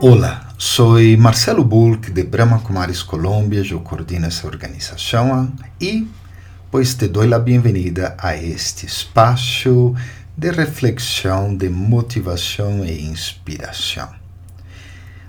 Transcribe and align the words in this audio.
Hola, 0.00 0.54
soy 0.56 1.16
Marcelo 1.16 1.64
Bulk 1.64 2.12
de 2.12 2.22
Brahma 2.22 2.60
Kumaris 2.60 3.02
Colômbia, 3.02 3.64
eu 3.68 3.80
coordeno 3.80 4.26
essa 4.26 4.46
organização 4.46 5.52
e 5.80 6.06
pois 6.70 6.94
te 6.94 7.10
a 7.34 7.38
bem-vinda 7.40 8.14
a 8.16 8.36
este 8.36 8.86
espaço 8.86 9.96
de 10.36 10.52
reflexão, 10.52 11.56
de 11.56 11.68
motivação 11.68 12.84
e 12.84 13.06
inspiração. 13.06 14.08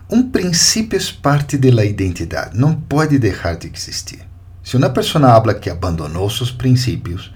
Um 0.07 0.29
princípio 0.29 0.99
é 0.99 1.13
parte 1.19 1.57
da 1.57 1.83
identidade, 1.83 2.55
não 2.55 2.75
pode 2.75 3.17
deixar 3.17 3.55
de 3.55 3.71
existir. 3.73 4.19
Se 4.63 4.77
uma 4.77 4.91
pessoa 4.91 5.33
habla 5.33 5.55
que 5.55 5.71
abandonou 5.71 6.29
seus 6.29 6.51
princípios, 6.51 7.33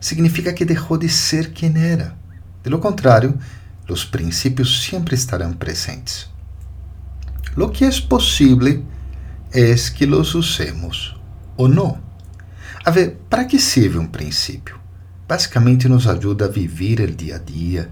significa 0.00 0.52
que 0.52 0.64
deixou 0.64 0.96
de 0.96 1.08
ser 1.08 1.50
quem 1.50 1.76
era. 1.76 2.14
De 2.62 2.70
lo 2.70 2.78
contrário, 2.78 3.36
os 3.88 4.04
princípios 4.04 4.84
sempre 4.84 5.16
estarão 5.16 5.52
presentes. 5.52 6.35
Lo 7.56 7.70
que 7.70 7.86
é 7.86 7.90
possível 8.02 8.84
é 9.50 9.74
que 9.94 10.04
los 10.04 10.34
usemos 10.34 11.18
ou 11.56 11.66
não. 11.66 11.98
A 12.84 12.90
ver, 12.90 13.18
para 13.30 13.46
que 13.46 13.58
serve 13.58 13.98
um 13.98 14.06
princípio? 14.06 14.78
Basicamente 15.26 15.88
nos 15.88 16.06
ajuda 16.06 16.44
a 16.44 16.48
viver 16.48 17.00
o 17.00 17.10
dia 17.10 17.36
a 17.36 17.38
dia, 17.38 17.90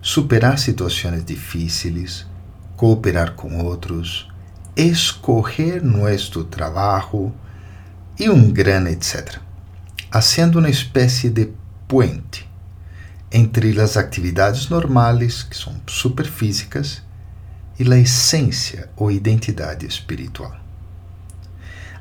superar 0.00 0.58
situações 0.58 1.24
difíceis, 1.24 2.26
cooperar 2.74 3.34
com 3.34 3.62
outros, 3.62 4.28
escorrer 4.74 5.84
nosso 5.84 6.44
trabalho 6.44 7.34
e 8.18 8.30
um 8.30 8.50
gran 8.50 8.88
etc. 8.88 9.38
Haciendo 10.10 10.58
uma 10.58 10.70
espécie 10.70 11.28
de 11.28 11.50
puente 11.86 12.50
entre 13.30 13.78
as 13.78 13.98
atividades 13.98 14.70
normais, 14.70 15.42
que 15.42 15.56
são 15.56 15.78
superfísicas, 15.86 17.02
e 17.78 17.92
a 17.92 17.96
essência 17.98 18.88
ou 18.96 19.10
identidade 19.10 19.86
espiritual. 19.86 20.56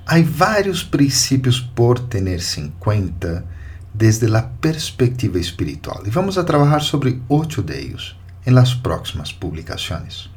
Há 0.06 0.22
vários 0.22 0.84
princípios 0.84 1.60
por 1.60 2.00
ter-se 2.00 2.60
em 2.60 2.70
conta 2.80 3.46
desde 3.94 4.36
a 4.36 4.42
perspectiva 4.42 5.40
espiritual 5.40 6.04
e 6.06 6.10
vamos 6.10 6.38
a 6.38 6.44
trabalhar 6.44 6.82
sobre 6.82 7.22
oito 7.30 7.62
deles 7.62 8.16
em 8.46 8.52
las 8.52 8.74
próximas 8.74 9.32
publicações. 9.32 10.30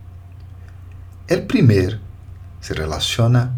O 1.30 1.42
primeiro 1.46 1.98
se 2.60 2.74
relaciona 2.74 3.54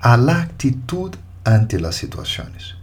a 0.00 0.16
la 0.16 0.42
actitud 0.42 1.16
ante 1.44 1.78
las 1.78 1.96
situações, 1.96 2.76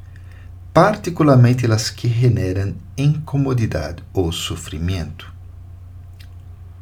particularmente 0.73 1.71
as 1.71 1.89
que 1.89 2.09
generam 2.09 2.75
incomodidade 2.97 4.03
ou 4.13 4.31
sofrimento. 4.31 5.31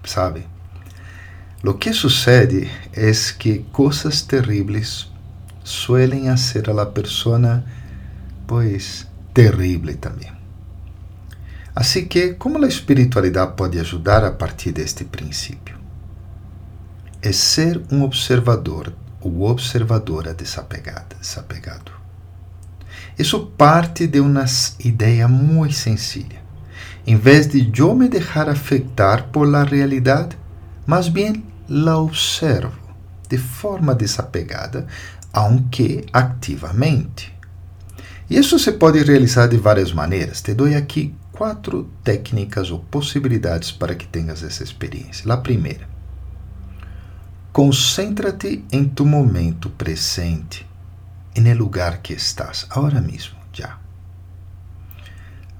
Sabe? 0.04 0.55
Lo 1.62 1.80
que 1.80 1.94
sucede 1.94 2.70
es 2.94 3.34
que 3.34 3.66
cosas 3.72 4.28
terribles 4.28 5.10
suelen 5.64 6.30
hacer 6.30 6.70
a 6.70 6.74
la 6.74 6.94
persona, 6.94 7.66
pues, 8.46 9.08
terrible 9.34 9.96
también. 9.96 10.36
Así 11.74 12.08
que, 12.08 12.38
¿cómo 12.38 12.58
la 12.60 12.68
espiritualidad 12.68 13.56
puede 13.56 13.80
ayudar 13.80 14.24
a 14.24 14.38
partir 14.38 14.74
de 14.74 14.84
este 14.84 15.04
principio? 15.04 15.76
Es 17.22 17.36
ser 17.36 17.84
un 17.90 18.04
observador 18.04 18.94
o 19.22 19.50
observadora 19.50 20.34
desapegada, 20.34 21.18
desapegado. 21.20 21.92
Isso 23.18 23.48
parte 23.58 24.08
de 24.08 24.20
uma 24.20 24.46
ideia 24.80 25.28
muito 25.28 25.74
sencilla. 25.74 26.44
Em 27.08 27.16
vez 27.16 27.48
de 27.48 27.72
eu 27.78 27.96
me 27.96 28.08
deixar 28.08 28.50
afetar 28.50 29.28
por 29.32 29.48
la 29.48 29.64
realidade, 29.64 30.38
mas 30.86 31.08
bem 31.08 31.44
la 31.68 31.98
observo 31.98 32.86
de 33.28 33.38
forma 33.38 33.96
desapegada, 33.96 34.86
aunque 35.34 36.06
ativamente. 36.14 37.34
Isso 38.30 38.58
se 38.58 38.72
pode 38.74 39.04
realizar 39.04 39.48
de 39.48 39.58
várias 39.58 39.92
maneiras. 39.92 40.42
Te 40.42 40.54
dou 40.54 40.68
aqui 40.76 41.16
quatro 41.32 41.90
técnicas 42.04 42.72
ou 42.72 42.80
possibilidades 42.80 43.72
para 43.72 43.94
que 43.94 44.08
tenhas 44.08 44.42
essa 44.42 44.64
experiência. 44.64 45.32
A 45.32 45.38
primeira, 45.38 45.88
concéntrate 47.52 48.64
em 48.72 48.86
tu 48.86 49.06
momento 49.06 49.70
presente, 49.70 50.66
el 51.36 51.58
lugar 51.58 52.02
que 52.02 52.14
estás, 52.14 52.66
agora 52.70 53.02
mesmo, 53.02 53.36
já. 53.52 53.78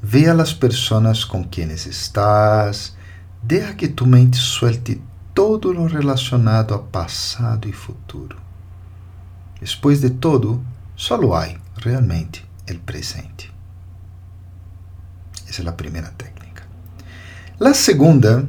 Vê 0.02 0.30
as 0.30 0.54
pessoas 0.54 1.26
com 1.26 1.44
quienes 1.44 1.86
estás, 1.86 2.96
deja 3.44 3.74
que 3.74 3.88
tu 3.88 4.06
mente 4.06 4.38
suelte 4.38 5.02
todo 5.36 5.74
lo 5.74 5.86
relacionado 5.86 6.74
a 6.74 6.80
passado 6.80 7.68
e 7.68 7.74
futuro. 7.74 8.38
Depois 9.60 10.00
de 10.00 10.10
todo, 10.10 10.64
só 10.96 11.16
há 11.36 11.50
realmente 11.76 12.46
o 12.72 12.80
presente. 12.80 13.54
Essa 15.48 15.62
é 15.62 15.68
a 15.68 15.74
primeira 15.74 16.08
técnica. 16.18 16.64
A 17.60 17.74
segunda 17.74 18.48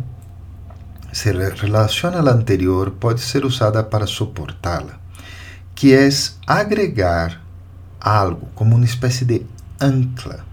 se 1.13 1.33
relaciona 1.33 2.19
à 2.19 2.33
anterior, 2.33 2.93
pode 2.93 3.21
ser 3.21 3.45
usada 3.45 3.83
para 3.83 4.07
suportá-la, 4.07 5.01
que 5.75 5.93
é 5.93 6.09
agregar 6.47 7.43
algo 8.01 8.47
como 8.55 8.77
uma 8.77 8.85
espécie 8.85 9.25
de 9.25 9.45
ancla 9.81 10.45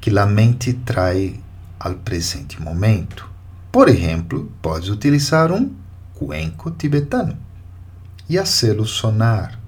que 0.00 0.18
a 0.18 0.24
mente 0.24 0.72
trai 0.72 1.38
ao 1.78 1.94
presente 1.96 2.62
momento 2.62 3.35
por 3.76 3.90
exemplo, 3.90 4.50
podes 4.62 4.88
utilizar 4.88 5.52
um 5.52 5.70
cuenco 6.14 6.70
tibetano 6.70 7.36
e 8.26 8.38
hacê-lo 8.38 8.86
sonar, 8.86 9.60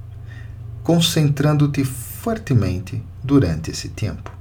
concentrando-te 0.83 1.85
fortemente 1.85 3.05
durante 3.23 3.71
esse 3.71 3.91
tempo. 3.91 4.33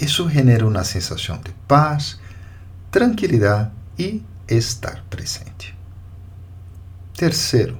Isso 0.00 0.30
genera 0.30 0.64
uma 0.64 0.84
sensação 0.84 1.36
de 1.38 1.50
paz, 1.66 2.20
tranquilidade 2.88 3.72
e 3.98 4.22
estar 4.46 5.02
presente. 5.10 5.76
Terceiro, 7.16 7.76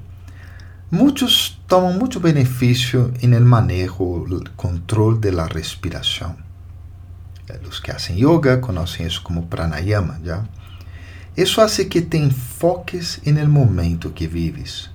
muitos 0.91 1.62
tomam 1.69 1.93
muito 1.93 2.19
benefício 2.19 3.15
no 3.22 3.41
manejo, 3.43 4.03
o 4.03 4.50
controle 4.56 5.21
da 5.21 5.47
respiração. 5.47 6.37
Os 7.71 7.78
que 7.78 7.93
fazem 7.93 8.19
yoga 8.19 8.59
conhecem 8.59 9.06
isso 9.06 9.22
como 9.22 9.47
pranayama, 9.47 10.19
já? 10.25 10.45
Isso 11.36 11.60
hace 11.60 11.86
que 11.86 12.00
te 12.00 12.16
enfoques 12.16 13.20
en 13.24 13.36
el 13.36 13.48
momento 13.48 14.14
que 14.14 14.26
vives, 14.26 14.91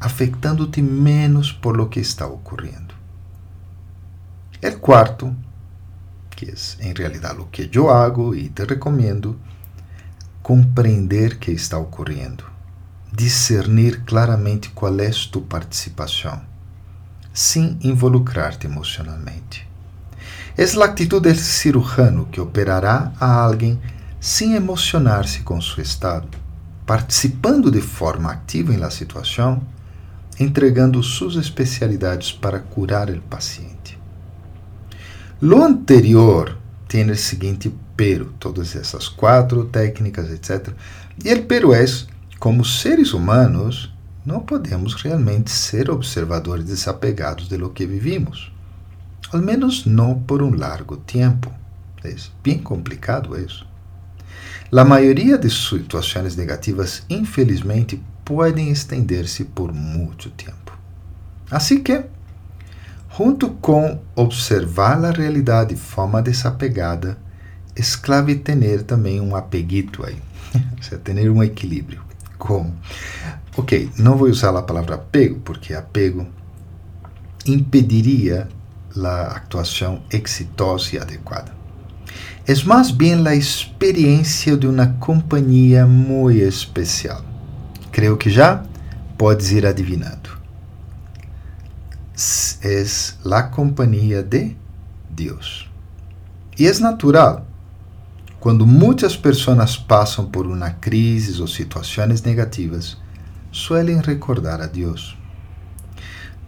afectando-te 0.00 0.82
menos 0.82 1.52
por 1.52 1.76
lo 1.76 1.90
que 1.90 2.00
está 2.00 2.26
ocorrendo. 2.26 2.94
El 4.62 4.78
cuarto, 4.78 5.34
que 6.30 6.46
es 6.46 6.78
en 6.80 6.96
realidad 6.96 7.36
lo 7.36 7.50
que 7.50 7.68
yo 7.68 7.90
hago 7.90 8.34
y 8.34 8.48
te 8.48 8.64
recomiendo, 8.64 9.36
compreender 10.42 11.38
que 11.38 11.52
está 11.52 11.76
ocorrendo, 11.76 12.44
discernir 13.12 14.02
claramente 14.04 14.70
qual 14.70 14.98
é 14.98 15.10
tu 15.30 15.42
participação, 15.42 16.40
sem 17.34 17.76
involucrar-te 17.82 18.66
emocionalmente. 18.66 19.68
É 20.56 20.64
a 20.64 20.84
atitude 20.86 21.34
do 21.34 21.38
cirurgião 21.38 22.24
que 22.24 22.40
operará 22.40 23.12
a 23.20 23.42
alguém 23.42 23.78
sem 24.20 24.54
emocionar-se 24.54 25.40
com 25.40 25.60
seu 25.60 25.82
estado, 25.82 26.28
participando 26.84 27.70
de 27.70 27.80
forma 27.80 28.32
ativa 28.32 28.72
em 28.72 28.78
la 28.78 28.90
situação, 28.90 29.62
entregando 30.38 31.02
suas 31.02 31.36
especialidades 31.36 32.32
para 32.32 32.60
curar 32.60 33.10
o 33.10 33.20
paciente. 33.22 33.98
Lo 35.40 35.62
anterior 35.62 36.56
tem 36.88 37.10
o 37.10 37.16
seguinte 37.16 37.72
pero, 37.96 38.32
todas 38.38 38.76
essas 38.76 39.08
quatro 39.08 39.64
técnicas, 39.64 40.30
etc. 40.30 40.74
E 41.24 41.32
o 41.32 41.46
pero 41.46 41.74
é, 41.74 41.84
como 42.38 42.64
seres 42.64 43.12
humanos, 43.12 43.92
não 44.24 44.40
podemos 44.40 44.94
realmente 44.94 45.50
ser 45.50 45.90
observadores 45.90 46.64
desapegados 46.64 47.48
de 47.48 47.56
lo 47.56 47.70
que 47.70 47.86
vivimos. 47.86 48.52
Al 49.32 49.40
menos 49.40 49.86
não 49.86 50.18
por 50.18 50.42
um 50.42 50.54
largo 50.54 50.96
tempo. 50.96 51.52
É 52.04 52.14
bem 52.42 52.58
complicado 52.58 53.38
isso. 53.38 53.66
A 54.72 54.84
maioria 54.84 55.38
de 55.38 55.48
situações 55.48 56.34
negativas, 56.34 57.04
infelizmente, 57.08 58.02
podem 58.24 58.68
estender-se 58.70 59.44
por 59.44 59.72
muito 59.72 60.28
tempo. 60.30 60.76
Assim 61.48 61.80
que, 61.80 62.04
junto 63.16 63.50
com 63.50 64.00
observar 64.16 65.04
a 65.04 65.12
realidade 65.12 65.74
de 65.74 65.80
forma 65.80 66.20
desapegada, 66.20 67.16
es 67.76 67.94
clave 67.94 68.34
ter 68.34 68.82
também 68.82 69.20
um 69.20 69.36
apeguito 69.36 70.04
aí, 70.04 70.20
ter 71.04 71.30
um 71.30 71.44
equilíbrio. 71.44 72.02
Como? 72.36 72.74
Ok, 73.56 73.90
não 73.96 74.16
vou 74.16 74.28
usar 74.28 74.54
a 74.56 74.62
palavra 74.62 74.96
apego, 74.96 75.38
porque 75.40 75.74
apego 75.74 76.26
impediria 77.46 78.48
a 78.96 79.36
actuação 79.36 80.02
exitosa 80.10 80.96
e 80.96 80.98
adequada. 80.98 81.52
Es 82.46 82.64
más 82.64 82.96
bien 82.96 83.24
la 83.24 83.34
experiencia 83.34 84.56
de 84.56 84.68
una 84.68 85.00
compañía 85.00 85.84
muy 85.84 86.42
especial. 86.42 87.24
Creo 87.90 88.16
que 88.16 88.30
já 88.30 88.62
podes 89.18 89.50
ir 89.50 89.66
adivinando. 89.66 90.30
É 92.62 92.84
a 93.32 93.42
companhia 93.42 94.22
de 94.22 94.56
Deus. 95.10 95.68
E 96.56 96.68
é 96.68 96.78
natural. 96.78 97.44
Quando 98.38 98.64
muitas 98.64 99.16
pessoas 99.16 99.76
passam 99.76 100.26
por 100.26 100.46
uma 100.46 100.70
crise 100.70 101.40
ou 101.40 101.48
situações 101.48 102.22
negativas, 102.22 102.96
suelen 103.50 104.00
recordar 104.00 104.60
a 104.60 104.66
Deus. 104.66 105.18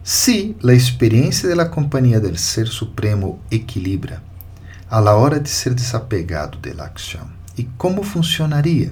Se 0.01 0.55
a 0.63 0.71
experiência 0.71 1.53
da 1.53 1.65
companhia 1.65 2.21
del 2.21 2.37
Ser 2.37 2.67
Supremo 2.67 3.39
equilibra 3.51 4.23
a 4.91 4.99
la 4.99 5.15
hora 5.15 5.39
de 5.39 5.47
ser 5.47 5.75
desapegado 5.75 6.57
da 6.57 6.85
ação, 6.85 7.29
e 7.55 7.63
como 7.77 8.01
funcionaria? 8.01 8.91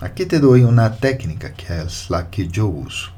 Aqui 0.00 0.24
te 0.24 0.38
dou 0.38 0.56
uma 0.56 0.88
técnica 0.88 1.50
que 1.50 1.70
é 1.70 1.86
a 2.14 2.22
que 2.22 2.50
eu 2.56 2.74
uso. 2.74 3.12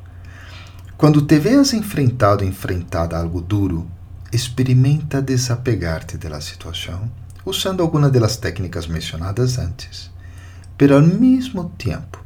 Quando 0.97 1.23
te 1.23 1.38
veas 1.38 1.73
enfrentado 1.73 2.44
enfrentada 2.44 3.17
a 3.17 3.20
algo 3.20 3.41
duro, 3.41 3.88
experimenta 4.32 5.23
desapegar-te 5.23 6.19
da 6.19 6.41
situação 6.41 7.09
usando 7.44 7.81
alguma 7.81 8.11
das 8.11 8.37
técnicas 8.37 8.88
mencionadas 8.88 9.56
antes. 9.56 10.11
Pero 10.76 10.97
ao 10.97 11.03
mesmo 11.03 11.70
tempo, 11.79 12.25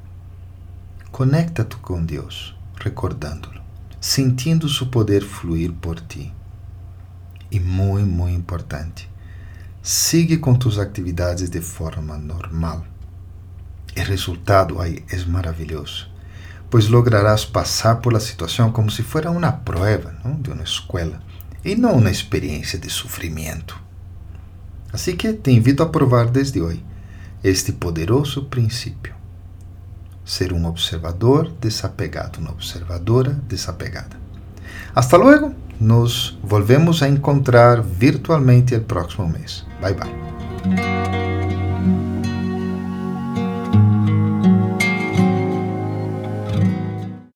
conecta-te 1.13 1.77
com 1.77 2.03
Deus, 2.03 2.57
recordando-lo, 2.83 3.61
sentindo 4.01 4.67
seu 4.67 4.87
poder 4.87 5.23
fluir 5.23 5.75
por 5.75 6.01
ti. 6.01 6.33
E 7.51 7.61
muito, 7.61 8.07
muito 8.07 8.35
importante, 8.35 9.11
sigue 9.89 10.39
com 10.39 10.53
tuas 10.57 10.79
atividades 10.79 11.49
de 11.49 11.61
forma 11.61 12.19
normal 12.19 12.85
o 13.97 14.01
resultado 14.03 14.81
aí 14.83 15.05
é 15.09 15.25
maravilhoso, 15.27 16.09
pois 16.69 16.89
lograrás 16.89 17.45
passar 17.45 18.01
por 18.01 18.13
la 18.13 18.19
situação 18.19 18.73
como 18.73 18.91
se 18.91 19.05
fosse 19.05 19.29
uma 19.29 19.53
prova 19.53 20.13
não? 20.25 20.35
de 20.35 20.51
uma 20.51 20.65
escola 20.65 21.21
e 21.65 21.77
não 21.77 21.99
uma 21.99 22.11
experiência 22.11 22.81
de 22.81 22.91
sofrimento. 22.91 23.81
Assim 24.93 25.17
que 25.17 25.33
te 25.33 25.53
invito 25.53 25.85
a 25.85 25.89
provar 25.89 26.31
desde 26.31 26.61
hoje 26.61 26.85
este 27.45 27.71
poderoso 27.71 28.47
princípio. 28.47 29.15
Ser 30.25 30.53
um 30.53 30.67
observador 30.67 31.53
desapegado, 31.61 32.41
uma 32.41 32.51
observadora 32.51 33.41
desapegada. 33.49 34.17
Hasta 34.93 35.17
luego, 35.17 35.55
nos 35.81 36.39
volvemos 36.43 37.03
a 37.03 37.09
encontrar 37.09 37.85
virtualmente 37.85 38.75
el 38.75 38.83
próximo 38.83 39.29
mês. 39.29 39.65
Bye 39.81 39.95
bye. 39.95 41.26